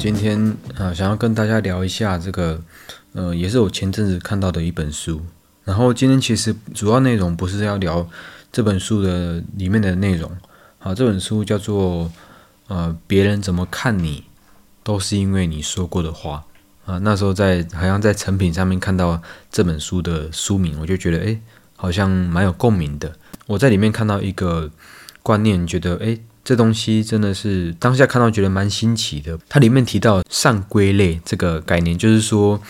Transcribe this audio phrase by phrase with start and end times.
[0.00, 2.58] 今天啊，想要跟大家聊一下这个，
[3.12, 5.20] 呃，也是我前阵子看到的一本书。
[5.62, 8.08] 然后今天其实主要内容不是要聊
[8.50, 10.34] 这本书的里面的内容，
[10.78, 12.10] 好，这本书叫做
[12.68, 14.24] 呃，别人怎么看你，
[14.82, 16.46] 都是因为你说过的话
[16.86, 16.96] 啊。
[17.00, 19.20] 那时候在好像在成品上面看到
[19.52, 21.38] 这本书的书名，我就觉得诶，
[21.76, 23.14] 好像蛮有共鸣的。
[23.46, 24.70] 我在里面看到一个
[25.22, 26.18] 观念，觉得诶。
[26.50, 29.38] 这东西真的是当下看到觉得蛮新奇的。
[29.48, 32.60] 它里面提到上归类这个概念，就是说，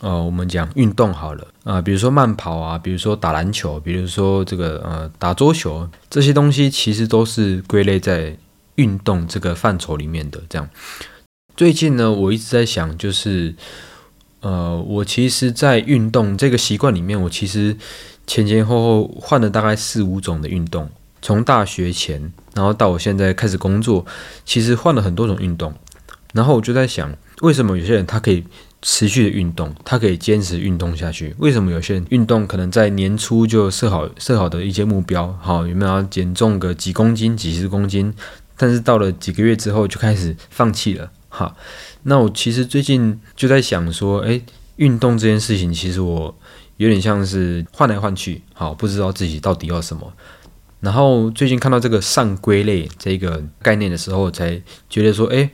[0.00, 8.34] 呃，我们讲运动好了啊，比如说慢跑啊，比如说打篮球，比如说这个呃打桌球，这些东西其实都是归类在
[8.76, 10.40] 运动这个范畴里面的。
[10.48, 10.66] 这样，
[11.54, 13.54] 最近呢，我一直在想，就是
[14.40, 17.76] 呃，我其实，在运动这个习惯里面，我其实
[18.26, 20.88] 前前后后换了大概四五种的运动。
[21.26, 24.06] 从大学前，然后到我现在开始工作，
[24.44, 25.74] 其实换了很多种运动。
[26.32, 28.44] 然后我就在想，为什么有些人他可以
[28.80, 31.34] 持续的运动，他可以坚持运动下去？
[31.38, 38.14] 为什么有些人运动可能在年初就设好设好的一些目标，好有没有要减重个几公斤、几十公斤？
[38.56, 41.10] 但是到了几个月之后就开始放弃了。
[41.28, 41.56] 哈，
[42.04, 44.44] 那我其实最近就在想说，诶，
[44.76, 46.38] 运动这件事情，其实我
[46.76, 50.12] 有点像是换来换去，好，不知道自己到底要什么。
[50.86, 55.50] 然后最近看到这个上归类这个概念的时候，才觉得说，哎，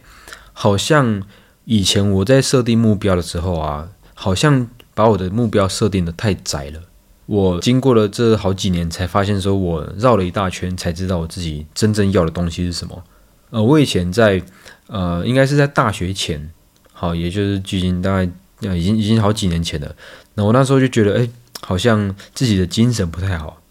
[0.53, 1.23] 好像
[1.65, 6.83] 以前我在设定目标的时候啊，好像把我的目标设定的太窄了。
[7.25, 13.03] 我经过了这好几年，才发现说我绕了一大圈，才知道我自己真正要的东西是什么。
[13.49, 14.43] 呃，我以前在
[14.89, 16.51] 呃，应该是在大学前，
[16.93, 18.31] 好，也就是距今大概
[18.69, 19.97] 呃，已经已经好几年前了。
[20.35, 21.27] 那我那时候就觉得，哎，
[21.63, 23.62] 好像自己的精神不太好。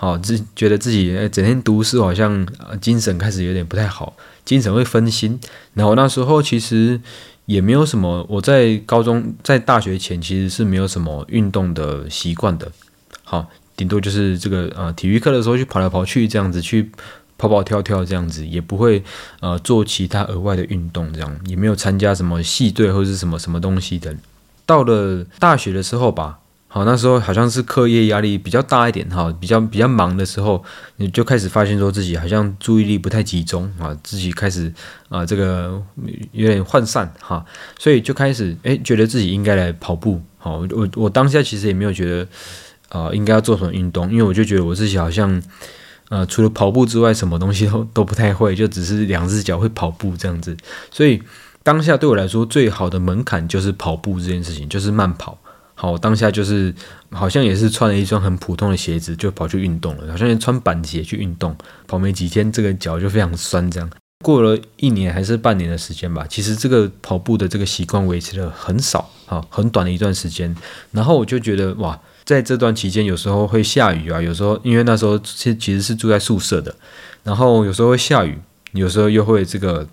[0.00, 2.46] 好，自觉得自己整天读书，好像
[2.80, 5.38] 精神开始有点不太好，精神会分心。
[5.74, 6.98] 然后那时候其实
[7.44, 12.72] 也没有什么，我在高中、在大学前其实是没有什么运动的习惯的。
[13.24, 16.90] 好，顶多就是这个呃体育课的时候去跑来跑去这样子，去
[17.36, 19.04] 跑跑跳跳这样子，也不会
[19.40, 24.16] 呃做其他额外的运动，这样也没有参加什么系队或者是什么什么东西的。
[24.64, 26.38] 到了大学的时候吧。
[26.72, 30.62] 好，那时候好像是课业压力比较大一点，哈，比较比较忙的时候，
[30.98, 34.72] 你就开始发现说自己好像注意力不太集中啊，自己开始
[35.08, 35.82] 啊这个
[36.30, 37.44] 有点涣散哈，
[37.76, 42.28] 所以就开始哎觉得自己应该来跑步，好，我我当下其实也没有觉得
[42.88, 45.42] 啊应该要做什么运动，因为我就觉得我自己好像
[46.08, 50.56] 呃除了跑步之外，什么东西都 都不太会，就只是两只脚会跑步这样子，
[50.92, 51.20] 所以
[51.64, 55.36] 当下对我来说最好的门槛就是跑步这件事情，就是慢跑。
[55.80, 56.74] 好，当下就是
[57.10, 63.70] 好像也是穿了一双很普通的鞋子就跑去运动了，好像穿板鞋去运动，跑没几天这个脚就非常酸。
[63.70, 63.90] 这样
[64.22, 70.54] 过了一年还是半年的时间吧，其实这个跑步的这个习惯维持了很少，好，很短的一段时间。
[70.92, 76.76] 然后我就觉得哇，在这段期间有时候会下雨啊，有时候因为那时候其其实是住在宿舍的，
[77.24, 78.38] 然后有时候会下雨，
[78.72, 79.88] 有时候又会这个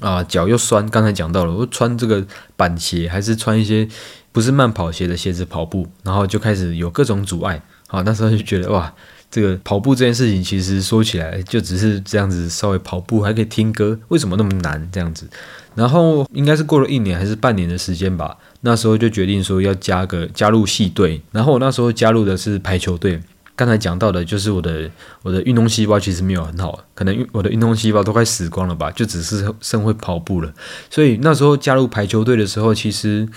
[0.00, 0.86] 啊脚又酸。
[0.90, 2.22] 刚才讲到了，我穿这个
[2.56, 3.88] 板鞋还是穿一些。
[4.32, 7.60] 不是慢跑鞋的鞋子跑步，然后就开始有各种阻碍。
[7.86, 8.92] 好，那时候就觉得哇，
[9.30, 15.26] 这个跑步这件事情其实说起来就只是这样子，稍微跑步还可以听歌，为什么那么难这样子？
[15.74, 23.20] 然后应该是过了一年还是半年的时间吧，那时候就决定说要加个加入系队，然后我那时候加入的是排球队。
[23.58, 24.88] 刚才讲到的，就是我的
[25.20, 30.54] 我的运动细胞其实没有很好，可能我的运动细胞都快死光了吧，就只是剩会跑步了。
[30.88, 33.28] 所以那时候加入排球队的时候，其实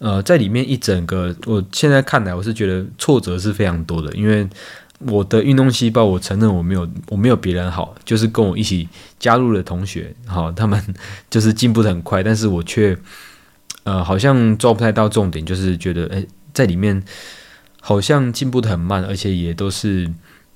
[0.00, 4.46] 呃在里面一整个，我现在看来我是觉得挫折是非常多的，因为
[4.98, 8.86] 我的运动细胞，我承认我没有我没有别人好，就是跟我一起
[9.18, 10.78] 加入的同学，好，他们
[11.30, 12.94] 就是进步的很快，但是我却
[13.84, 17.02] 呃好像抓不太到重点，就是觉得诶，在里面。
[17.80, 20.10] 好像进步的很慢，而且也都是，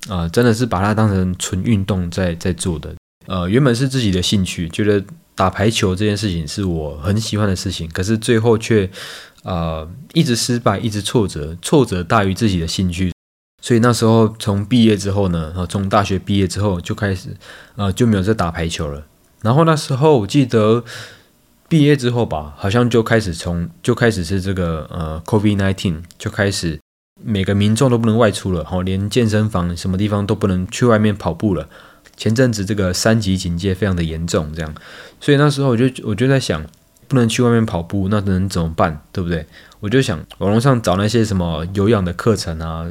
[0.09, 2.95] 啊，真的是把它当成纯运动在在做的。
[3.27, 5.03] 呃，原本是自己的兴趣，觉得
[5.35, 8.89] 打排球这件事情是我很喜欢的事情，可是最后却，
[9.43, 13.13] 啊，一直失败，一直挫折，挫折大于自己的兴趣。
[13.63, 17.31] 所以那时候从毕业之后呢，啊，从大学毕业之后就开始，
[17.77, 19.07] 呃，就没有再打排球了。
[19.41, 20.85] 然后那时候我记得
[21.67, 26.79] 毕业之后吧，好像就开始从就开始是这个呃，COVID nineteen 就开始。
[27.25, 31.69] 每个民众都不能外出了，哈，连健身房什么地方都不能去外面跑步了。
[32.17, 34.75] 前阵子这个三级警戒非常的严重，这样，
[35.21, 36.65] 所以那时候我就我就在想，
[37.09, 39.01] 不能去外面跑步，那能怎么办？
[39.11, 39.47] 对不对？
[39.81, 42.87] 我就想网络上找那些什么有氧的课程啊，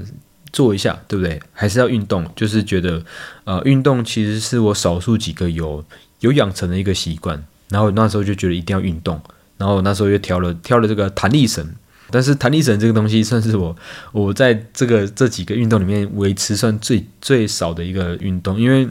[0.51, 1.41] 做一下，对不对？
[1.53, 3.03] 还是要运动，就是觉得，
[3.45, 5.85] 呃，运动其实是我少数几个有
[6.19, 7.43] 有养成的一个习惯。
[7.69, 9.19] 然后那时候就觉得一定要运动，
[9.57, 11.67] 然后那时候又挑了挑了这个弹力绳，
[12.13, 13.75] 但是弹力绳这个东西算是我
[14.11, 18.87] 我在这个这几个运动里面维持算最最少的一个运动，因为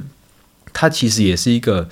[0.73, 1.89] 它其实也是一个。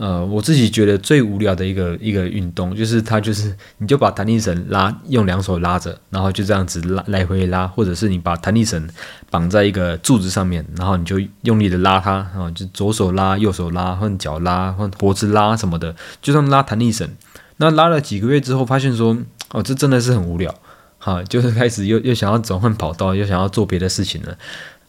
[0.00, 8.88] 呃，我自己觉得最无聊的一个一个运动，就是它就是你就把弹力绳拉，用两手拉着，然后就这样子拉来回拉，或者是你把弹力绳
[9.28, 15.92] 绑在一个柱子上面，然后你就用力的拉它，啊，就左手拉，右手拉，换脚拉，换脖子拉什么的，
[16.22, 17.10] 就这样拉弹力绳。
[17.56, 19.18] 那拉了几个月之后，发现说，
[19.52, 20.54] 哦，这真的是很无聊，
[20.98, 24.38] 哈，就是开始又又想要转换跑道，又想要做别的事情了。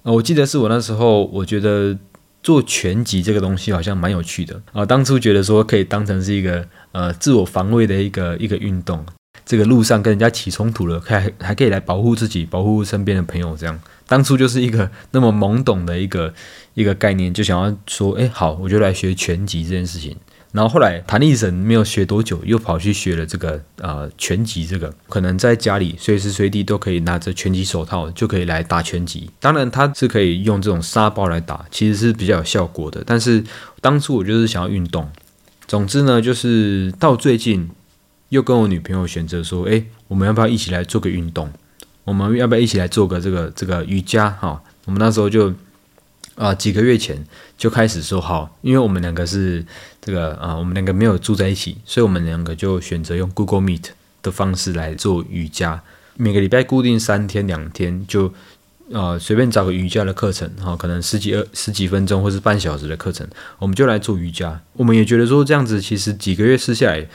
[0.04, 1.98] 呃，我记得是我那时候，我觉得。
[2.42, 4.86] 做拳击这个东西好像蛮有趣的啊！
[4.86, 9.06] 当初觉得说可以当成是一个呃自我防卫的一个一个运动，
[9.46, 13.58] 这个路上跟人家起冲突了，还还可以来保护自己，保护身边的朋友。
[13.58, 13.78] 这样
[14.08, 16.34] 当初就是一个那么懵懂的一个
[16.76, 20.16] 一个概念，就想要说，哎，好，我就来学拳击这件事情。
[20.52, 29.30] 然后后来弹力绳没有学多久，又跑去学了这个呃拳击，这个可能在家里随时随地都可以拿着拳击手套就可以来打拳击。
[29.40, 33.04] 当然它是可以用这种沙包来打，其实是比较有效果的。
[33.06, 33.44] 但是
[33.80, 35.08] 当初我就是想要运动。
[35.68, 37.70] 总之呢，就是到最近
[38.30, 41.52] 又跟我女朋友选择说，哎，我们要不要一起来做个运动？
[42.04, 44.32] 我们要不要一起来做个这个这个瑜伽？
[44.32, 45.54] 哈，我们那时候就。
[46.40, 47.22] 啊，几个月前
[47.58, 49.66] 就开始说好，因为我们两个是
[50.00, 53.88] 这个啊，我们两个没有住在一起，所以我们两个就选择用 Google Meet
[54.22, 55.84] 的方式来做瑜伽。
[56.16, 58.34] 每个礼拜固定三天两天，就
[58.90, 63.28] 呃随便找个瑜伽的课程，哈，可能十几二十几分钟或是半小时的课程，
[63.58, 64.62] 我们就来做瑜伽。
[64.72, 67.06] 我们也觉得说这样子其实几个月试下来，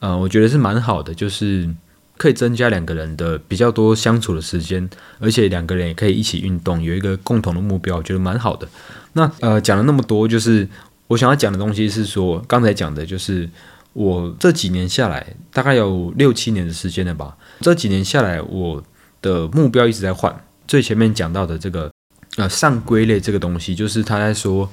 [0.00, 1.68] 呃，我觉得是蛮好的，就是。
[2.16, 4.88] 可以增加两个人的比较多相处的时间，
[5.18, 8.68] 而且两个人也可以一起运动，有一个共同的目标，我觉得蛮好的。
[9.14, 10.68] 那呃讲了那么多，就是
[11.08, 13.48] 我想要讲的东西是说，刚才讲的就是
[13.92, 17.36] 我这几年下来，大概有六七年的时间了吧。
[17.60, 18.82] 这几年下来，我
[19.20, 20.44] 的目标一直在换。
[20.66, 21.90] 最前面讲到的这个
[22.36, 24.70] 呃上归类这个东西，就是他在说。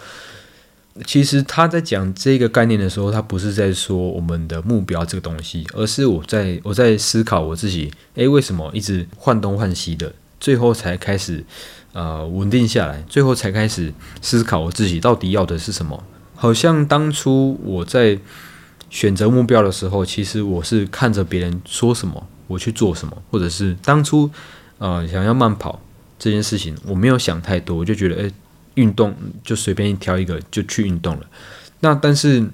[1.06, 11.44] 其实他在讲这个概念的时候，他不是在说我们的目标这个东西，而是我在我在思考我自己，诶，为什么一直换东换西的，最后才开始
[11.94, 16.04] 呃稳定下来，最后才开始思考我自己到底要的是什么。
[16.36, 18.20] 好像当初我在
[18.90, 24.30] 选择目标的时候，其实我是看着别人说什么，我去做什么，或者是当初
[24.78, 25.82] 呃想要慢跑
[26.20, 28.32] 这件事情，我没有想太多，我就觉得诶。
[28.76, 31.26] 运动就随便挑一个就去运动了，
[31.82, 32.48] 那但是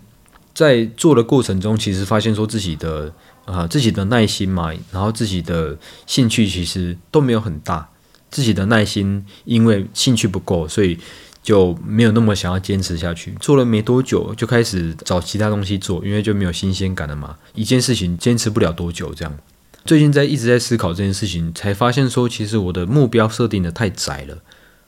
[0.53, 3.13] 在做的过程中，其实发现说自己的
[3.45, 5.77] 啊自己的耐心嘛，然后自己的
[6.07, 7.87] 兴趣其实都没有很大，
[8.31, 10.97] 自己的耐心因为兴趣不够，所以
[11.43, 13.35] 就没有那么想要坚持下去。
[13.39, 17.37] 做了没多久就开始找其他东西做，因为就没有新鲜感了嘛。
[17.53, 19.37] 一件事情坚持不了多久，这样。
[19.85, 24.39] 最近在一直在思考这件事情，才发现说其实我的目标设定的太窄了。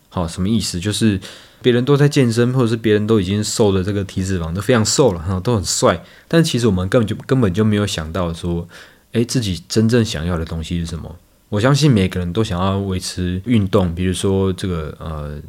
[0.09, 0.79] 好，什么意思？
[0.79, 1.19] 就是
[1.61, 6.03] 别人都在健身，或者是别人都已经瘦的这个体脂肪都非常瘦了，哈，都很帅。
[6.27, 8.67] 但其实我们根本就根本就没有想到说，
[9.11, 11.15] 诶，自己真正想要的东西是什么？
[11.49, 15.39] 我相信每个人都想要维持运动，比如说这个呃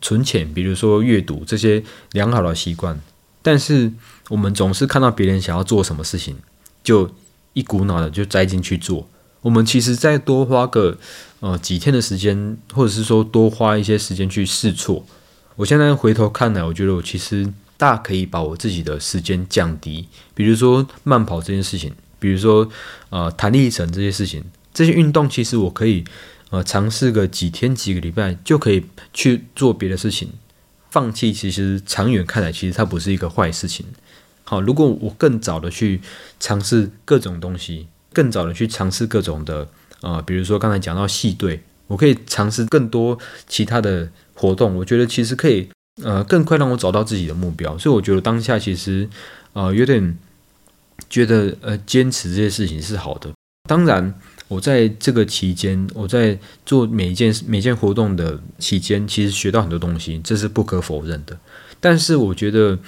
[0.00, 2.98] 存钱，比如说阅读这些良好的习惯。
[3.42, 3.90] 但是
[4.28, 6.36] 我们总是看到别人想要做什么事情，
[6.84, 7.10] 就
[7.54, 9.08] 一股脑的就栽进去做。
[9.42, 10.98] 我们其实再多花个
[11.40, 15.04] 呃几天的时间，或者是说多花一些时间去试错。
[15.56, 20.06] 我现在回头看来，我觉得我其实大可以把我自己的时间降低。
[20.34, 22.68] 比如说慢跑这件事情，比如说
[23.08, 24.44] 呃弹力绳这些事情，
[24.74, 26.04] 这些运动其实我可以
[26.50, 30.30] 呃尝试个几天几个礼拜就可以去做别的事情。
[30.90, 33.86] 放弃其实长远看来，其实它不是一个坏事情。
[34.44, 36.00] 好，如果我更早的去
[36.38, 37.86] 尝试各种东西。
[38.12, 39.68] 更早的去尝试各种的，
[40.00, 44.74] 呃，比如说刚才讲到系队，我可以尝试更多其他的活动。
[44.76, 45.68] 我觉得其实可以，
[46.02, 47.78] 呃，更快让我找到自己的目标。
[47.78, 49.08] 所以我觉得当下其实，
[49.52, 50.18] 呃，有点
[51.08, 53.30] 觉得，呃，坚持这些事情是好的。
[53.68, 54.12] 当然，
[54.48, 56.36] 我在这个期间，我在
[56.66, 61.38] 做每一件每件活动的期间，其实学到很多东西，这是不可否认的。
[61.78, 62.78] 但是我觉得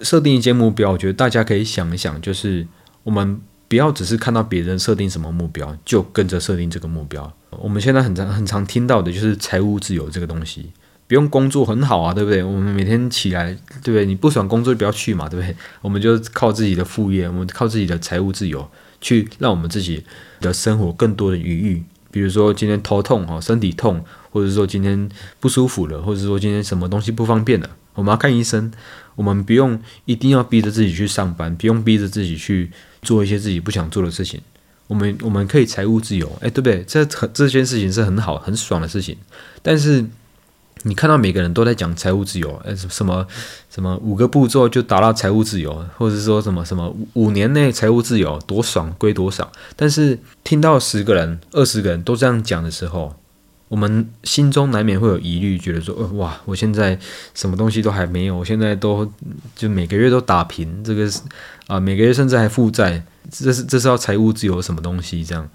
[0.00, 2.66] 设定一些目标，我觉得大家可以想一想，就是
[3.02, 3.40] 我们。
[3.70, 7.32] 不要只是看到别人设定什么目标就跟着设定这个目标。
[7.50, 10.72] 我们现在很常很常听到的就是财务自由这个东西，
[11.06, 12.42] 不用工作很好啊，对不对？
[12.42, 13.52] 我们每天起来，
[13.84, 14.04] 对不对？
[14.04, 15.54] 你不想工作就不要去嘛，对不对？
[15.82, 18.68] 我们就靠自己的副业，我们靠自己的财务自由，
[19.00, 20.04] 去让我们自己
[20.40, 21.84] 的生活更多的余裕。
[22.10, 25.08] 比如说今天头痛哈，身体痛，或者说今天
[25.38, 28.72] 不舒服了，或者说今天什么东西不方便了，我们要看医生。
[29.20, 32.70] 我们不用一定要逼着自己去上班，不用逼着自己去
[33.02, 34.40] 做一些自己不想做的事情。
[34.86, 36.82] 我们我们可以财务自由，哎，对不对？
[36.84, 39.14] 这这件事情是很好很爽的事情。
[39.60, 40.02] 但是
[40.84, 43.26] 你看到每个人都在讲财务自由，哎，什么
[43.68, 49.52] 什么五个步骤就达到财务自由，或者说什么什么五年内财务自由多爽归多少？
[49.76, 53.14] 但是听到十个人、二十个人都这样讲的时候，
[53.70, 56.98] 我们心中难免会有疑虑，觉得说，呃，哇，我现在
[57.34, 59.08] 什么东西都还没有，我现在都
[59.54, 61.20] 就每个月都打平，这个是
[61.68, 63.00] 啊，每个月甚至还负债，
[63.30, 65.24] 这是这是要财务自由什么东西？
[65.24, 65.48] 这样，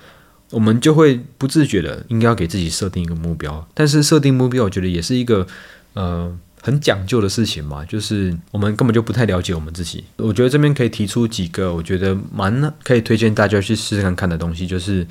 [0.51, 3.67] 我们就会不自觉的应该要给自己设定一个目标。
[3.74, 5.45] 但是设定目标，我觉得也是一个
[5.91, 10.05] 呃很讲究的事情嘛，就是我们根本就不太了解我们自己。
[10.15, 15.05] 我觉得这边可以提出几个我觉得蛮可以推荐大家去试试看看的东西，就是。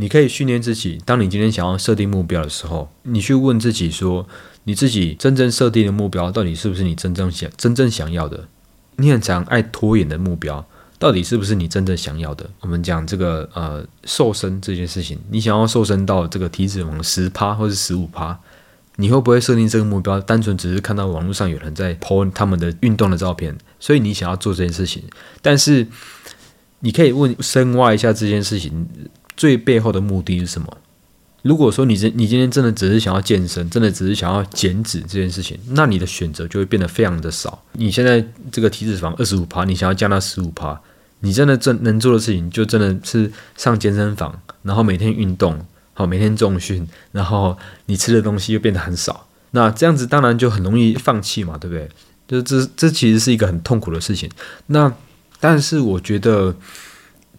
[0.00, 4.26] 你可以训练自己，当你今天想要设定目标的时候，你去问自己说，
[4.64, 8.48] 你自己真正设定的目标到底是不是你真正想、真正想要的？
[8.96, 10.66] 你很常爱拖延的目标，
[10.98, 12.48] 到底是不是你真正想要的？
[12.60, 18.38] 我们讲这个呃瘦身这件事情，你想要瘦身到这个体脂肪十趴或是十五趴，
[18.96, 20.18] 你会不会设定这个目标？
[20.18, 25.02] 单纯只是看到网络上有人在 po 他们的运动的照片，所以你想要做这件事情？
[25.42, 25.86] 但是
[26.78, 28.88] 你可以问深挖一下这件事情。
[29.40, 30.68] 最背后的目的是什么？
[31.40, 37.64] 如果说你真你今天真的只是想要健身，真的只是想要减脂这件事情，那你的选择就会变得非常的少。
[37.72, 40.78] 你现在这个体脂肪二十五趴，你想要降到十五趴，
[41.20, 45.58] 你真的真能做的事情就真的是上健身房，然后每天运动，
[45.94, 47.56] 好每天重训，然后
[47.86, 49.26] 你吃的东西又变得很少。
[49.52, 51.88] 那这样子当然就很容易放弃嘛，对不对？
[52.28, 54.30] 就是这这其实是一个很痛苦的事情。
[54.66, 54.92] 那
[55.40, 56.54] 但是我觉得。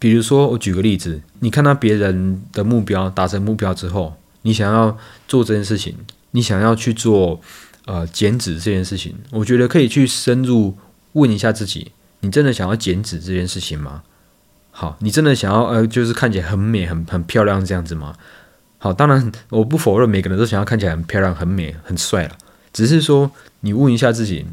[0.02, 5.96] 比如说，我举个例子，你看到别人的目标达成目标之后，你想要做这件事情，
[6.32, 7.40] 你想要去做
[7.86, 10.76] 呃减脂这件事情，我觉得可以去深入
[11.12, 11.92] 问一下自己：
[12.22, 14.02] 你真的想要减脂这件事情吗？
[14.72, 18.16] 好，你真的想要呃，就是看起来很美、很很漂亮这样子吗？
[18.80, 22.36] 好，当然我不否认每个人都想要看起来很漂亮、很美、很帅了，
[22.74, 23.30] 只是说
[23.60, 24.48] 你问一下自己。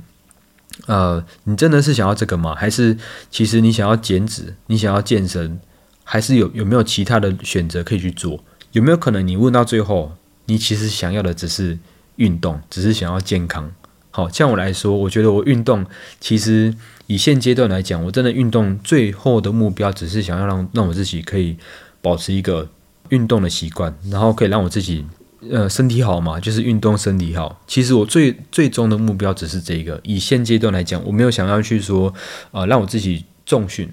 [0.87, 2.55] 呃，你真的是想要这个吗？
[2.55, 2.97] 还是
[3.31, 5.61] 其实你想要减脂，你想要健身，
[6.05, 8.43] 还是有有没有其他的选择可以去做？
[8.73, 10.13] 有没有可能你问到最后，
[10.47, 11.79] 你其实想要的只是
[12.17, 13.71] 运动，只是想要健康？
[14.11, 15.85] 好像我来说，我觉得我运动，
[16.21, 16.75] 其实
[17.07, 21.57] 以现阶段来讲，我真的运动最后的目标，只是想要让让我自己可以
[22.01, 22.69] 保持一个
[23.11, 25.05] 运动的习惯，然后可以让我自己。
[25.51, 27.61] 呃，身体好嘛，就是运动身体好。
[27.67, 30.01] 其实我最最终的目标只是这个。
[30.03, 32.13] 以现阶段来讲，我没有想要去说，
[32.51, 33.89] 呃，让我自己重训。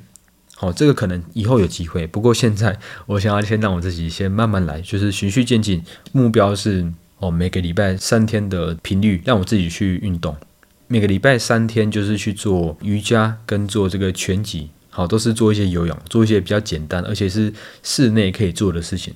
[0.55, 2.07] 好，这个可能以后有机会。
[2.07, 5.83] 不过现在，我想要先让我自己先慢慢来，就是循序渐进。
[6.11, 10.35] 目标是哦，每个礼拜三天的频率，让我自己去运动。
[10.87, 19.13] 每个礼拜三天就是去做瑜伽跟做这个拳击，好，都是做一些有氧，做一些比较简单，而且是室内可以做的事情。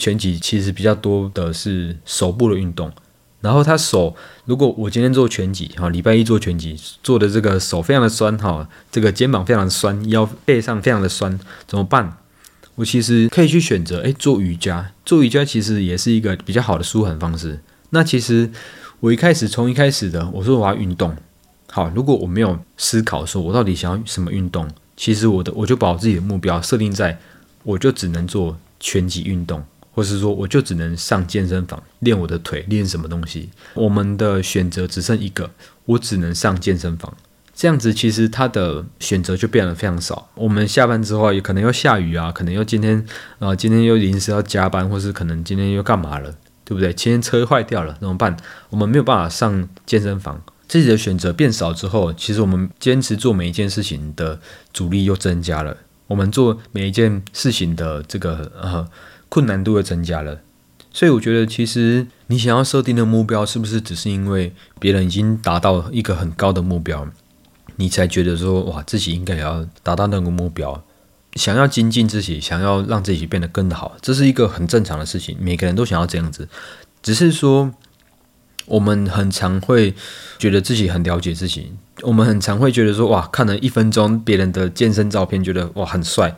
[0.00, 2.90] 拳击其实比较多的是手部的运动，
[3.42, 4.16] 然后他手，
[4.46, 12.16] 如果我今天做拳击，哈，礼拜一做拳击，做的这个手非常的酸，哈，这个肩膀非常的酸，腰背上非常的酸，怎么办？
[12.76, 17.60] 我其实可以去选择，诶，做瑜伽，做瑜伽其实也是一个比较好的舒缓方式。
[17.90, 18.50] 那其实
[19.00, 21.14] 我一开始从一开始的，我说我要运动，
[21.70, 24.66] 好，如果我没有思考说我到底想要什么运动，
[24.96, 27.18] 其实我的我就把我自己的目标设定在，
[27.64, 29.62] 我就只能做拳击运动。
[30.00, 33.50] 或是说，我就只能上健身房练我的腿，练什么东西？
[33.74, 35.50] 我们的选择只剩一个，
[35.84, 37.14] 我只能上健身房。
[37.54, 40.30] 这样子，其实他的选择就变得非常少。
[40.34, 43.04] 我们下班之后，也可能要下雨啊，可能又今天
[43.40, 46.90] 啊，今天又临时要加班，或是可能今天又干嘛了，对不对？
[46.94, 48.34] 今天车坏掉了，怎么办？
[48.70, 50.42] 我们没有办法上健身房。
[50.66, 54.40] 自己的选择变少之后，其实我们坚持做每一件事情的
[54.72, 55.76] 阻力又增加了。
[56.06, 58.88] 我们做每一件事情的这个呃。
[59.30, 60.40] 困难度又增加了，
[60.92, 67.08] 所以我觉得，其实你想要设定的目标，是不是只是因为别人已经达到一个很高的目标，
[67.76, 70.82] 你才觉得说，哇，自己应该也要达到那个目标，
[71.36, 76.48] 想要精进自己，想要让自己变得更好，这是一个很正常的事情，每个人都想要这样子，
[77.00, 77.72] 只是说，
[78.66, 79.94] 我们很常会
[80.40, 81.72] 觉得自己很了解自己，
[82.02, 86.36] 我们很常会觉得说，哇，看了一分钟别人的健身照片，觉得哇很帅。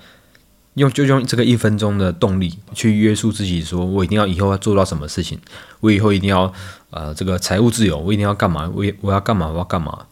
[0.75, 5.39] 用就用这个一分钟的动力去约束自己，说我一定要以后要做到什么事情，
[5.81, 6.53] 我以后一定要
[6.91, 8.71] 呃这个财务自由，我一定要干嘛？
[8.75, 9.49] 我我要干嘛？
[9.49, 10.07] 我要干嘛？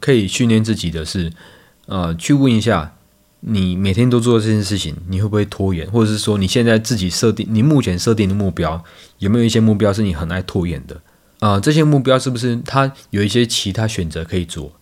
[0.00, 1.32] 可以训练自己的是，
[1.86, 2.94] 呃，去问一下
[3.40, 5.90] 你每天都做这件事情，你会不会拖延？
[5.90, 8.84] 或者是说，你现在自己设定，你目前设定的目标，
[9.18, 11.00] 有没有一些目标是你很爱拖延的？
[11.40, 14.72] 啊，这些目标是不是它有一些其他选择可以做？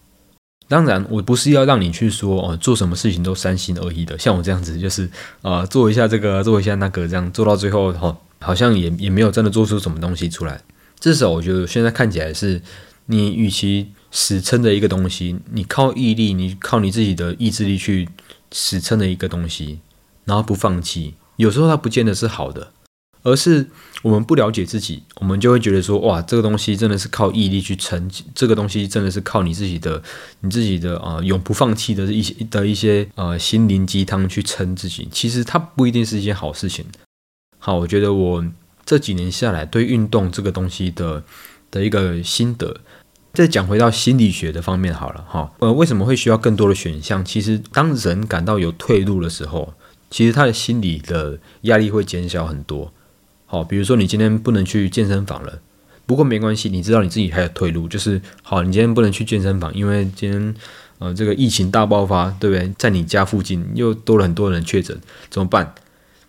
[0.71, 5.11] 当然，我不是要让你去说哦，做什么事情都三心二意的，像我这样子，就是
[5.43, 10.63] 啊，做一下这个，做一下那个，这样做到最后哈，好像也也没有真的做出什么东西出来。
[11.01, 12.63] 至少我觉得现在看起来是，
[13.07, 18.09] 你与其死撑的一个东西，你靠毅力，你靠你自己的意志力去。
[18.53, 19.79] 死撑的一个东西，
[20.25, 22.73] 然后不放弃，有时候它不见得是好的，
[23.23, 23.67] 而是
[24.03, 30.03] 我们不了解自己，我们就会觉得说，哇，这个东西真的是靠毅力去撑，这个东西真的是靠你自己的、
[30.41, 35.09] 你自己的啊，永不放弃的一些的一些呃心灵鸡汤去撑自己。
[35.11, 36.85] 其实它不一定是一件好事情。
[37.59, 38.45] 好，我觉得我
[38.87, 41.23] 这几年下来对运动这个东西的
[41.71, 42.81] 的一个心得。
[43.33, 47.25] 再讲回到心理学的方面好了哈，呃，为什么会需要更多的选项？
[47.25, 49.73] 其实当人感到有退路的时候，
[50.11, 52.93] 其实他的心理的压力会减小很多。
[53.51, 55.59] 好，比如说你今天不能去健身房了，
[56.07, 60.55] 不过没关系，你知道你自己还有退路，就是好，你今天不能去健身房，因为今天
[60.99, 62.73] 呃这个疫情大爆发，对不对？
[62.79, 64.97] 在你家附近又多了很多人确诊，
[65.29, 65.75] 怎么办？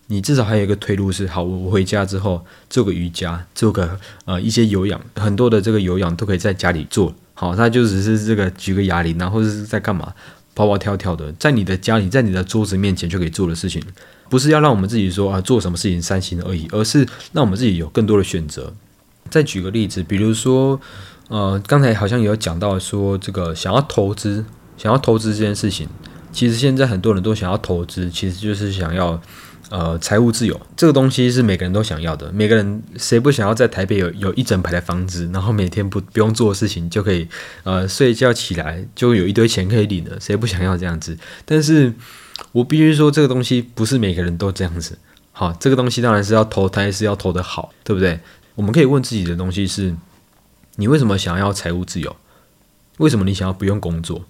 [0.08, 7.14] 你至少还有一个退路是好，我回家之后做个瑜伽，做个呃一些有氧，很多的这个有氧都可以在家里做。
[7.36, 10.12] 好，那就只是这个举个哑铃，然后是在干嘛，
[10.56, 13.80] 跑跑跳跳的，在你的家里，在你的桌子面前就可以做的事情，
[14.32, 18.74] 不是要让我们自己说啊做什么事情三心二意，而是让我们自己有更多的选择。
[19.30, 20.80] 再举个例子，比如说
[21.28, 24.46] 呃刚才好像有讲到说这个想要投资，
[24.78, 25.88] 想要投资这件事情，
[26.32, 29.22] 其实现在很多人都想要投资，其实就是想要。
[29.70, 32.30] 呃，财务自由这个东西是每个人都想要的。
[32.34, 37.26] 每个人谁不想要在台北有有一整排的房子，然后每天不不用做的事情就可以，
[37.64, 40.20] 呃，睡觉起来就有一堆钱可以领的？
[40.20, 41.18] 谁不想要这样子？
[41.46, 41.94] 但是
[42.52, 44.98] 我必须说，这个东西不是每个人都这样子。
[45.32, 48.20] 好，这个东西当然是要投胎，是要投的好，对不对？
[48.56, 49.96] 我们可以问自己的东西是：
[50.76, 52.16] 你为什么想要财务自由？
[52.98, 54.26] 为什么你想要不用工作？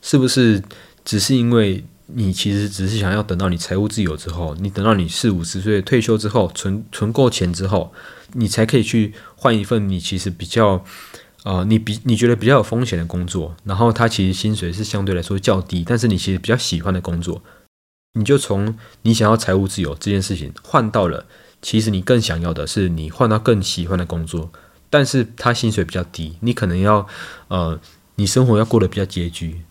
[0.00, 0.62] 是不是
[1.04, 1.84] 只是因为？
[2.14, 7.90] 你其实只是想要等到你财务自由之后，你等到你四五十岁退休之后，存存够钱之后，
[8.32, 10.84] 你才可以去换一份你其实比较，
[11.44, 17.42] 呃，你比你觉得比较有风险的工作，然后它其实薪水是相对来说较低，但是你其实比较喜欢的工作，
[18.14, 21.26] 你就从你想要财务自由这件事情换到了，
[21.60, 24.52] 其实你更想要的是你换到更喜欢的工作，
[24.88, 27.06] 但是它薪水比较低，你可能要，
[27.48, 27.80] 呃，
[28.14, 29.62] 你生活要过得比较拮据，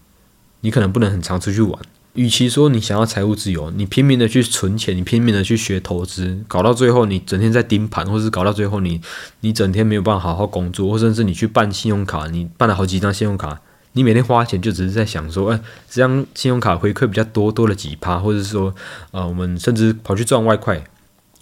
[0.59, 1.81] 你可能不能很常出去玩。
[2.13, 8.99] 与其说你想要财务自由，你拼命的去存钱，你拼命的去学投资，搞到最后你整天在盯盘，或是搞到最后你
[9.39, 13.61] 你整天没有办法好好工作，或者是你去办信用卡，你办了好几张信用卡，
[13.93, 18.75] 你每天花钱就只是在想说，哎，这张信用卡回馈比较多，多了几趴，或者是说，
[19.11, 20.83] 呃，我们甚至跑去赚外快，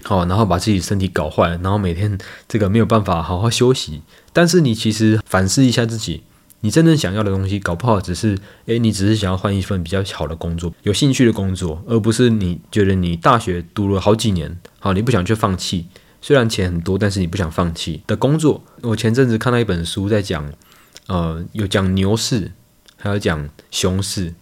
[0.04, 2.16] 好，然后把自己身体搞坏，然后每天
[2.48, 4.04] 这个没有办法好好休息。
[4.32, 6.22] 但是你其实反思一下自己。
[6.62, 15.86] 你真正想要的东西，搞不好只是，诶，你只是想要换一份比较好的工作，有兴趣的工作，而不是你觉得你大学读了好几年，好，你不想去放弃，
[16.22, 18.62] 虽然钱很多，但是你不想放弃的工作。
[18.82, 20.52] 我前阵子看到一本书，在讲，
[21.08, 22.52] 呃，有讲牛市，
[22.98, 24.34] 还有讲熊市，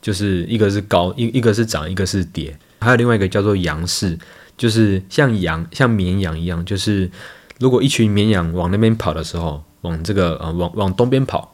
[0.00, 4.16] 就是一个是高，一一个是涨，一个是跌，还有另外一个叫做羊市，
[4.56, 7.10] 就是像羊，像绵羊一样，就是
[7.58, 11.53] 如果一群绵羊往那边跑的时候，往这个呃，往往东边跑。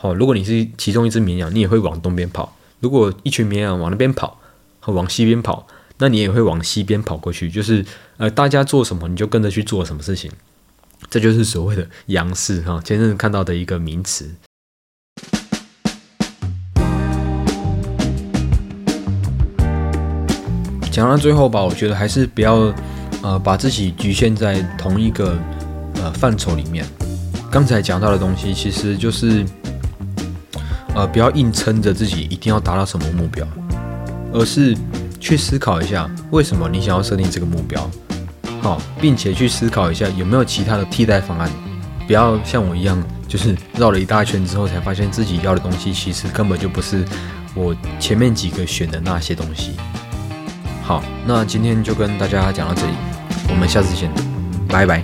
[0.00, 4.38] 好，如果你是其中一只绵羊，你也会往东边跑；如果一群绵羊往那边跑，
[4.78, 5.66] 和往西边跑，
[5.98, 7.50] 那你也会往西边跑过去。
[7.50, 7.84] 就是
[8.16, 10.30] 呃，大家做什么，你就跟着去做什么事情。
[11.10, 14.32] 这就是所谓的羊市哈，前阵子看到的一个名词。
[20.92, 22.72] 讲到最后吧，我觉得还是不要
[23.20, 25.36] 呃把自己局限在同一个
[25.96, 26.86] 呃范畴里面。
[27.50, 29.44] 刚才讲到的东西，其实就是。
[30.98, 33.46] 呃，不要硬撑着自己一定要达到什么目标，
[34.32, 34.76] 而是
[35.20, 37.88] 去思考一下为什么你想要设定这个目标，
[38.60, 41.48] 好，并且去思考一下有没有其他的替代方案。
[42.04, 47.04] 不要像我一样，就是绕了一大圈之后才发现自己要的东西其实根本就不是
[47.54, 49.74] 我前面几个选的那些东西。
[50.82, 52.92] 好，那今天就跟大家讲到这里，
[53.48, 54.10] 我们下次见，
[54.66, 55.00] 拜拜。